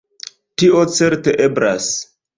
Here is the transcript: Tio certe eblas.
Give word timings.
Tio 0.61 0.81
certe 0.95 1.37
eblas. 1.49 1.95